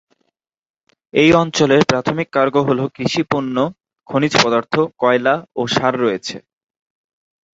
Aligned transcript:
এই 1.13 1.29
অঞ্চলের 1.33 1.81
প্রাথমিক 1.89 2.27
কার্গো 2.35 2.61
হল 2.67 2.79
কৃষি 2.95 3.23
পণ্য, 3.31 3.55
খনিজ 4.09 4.33
পদার্থ, 4.43 4.73
কয়লা 5.01 5.35
ও 5.55 5.61
সার 5.67 5.93
রয়েছে। 6.03 6.35